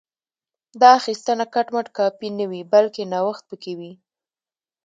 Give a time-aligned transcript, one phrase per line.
[0.81, 3.91] دا اخیستنه کټ مټ کاپي نه وي بلکې نوښت پکې وي